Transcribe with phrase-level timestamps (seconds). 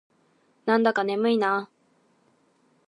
[0.65, 1.69] なんだか眠いな。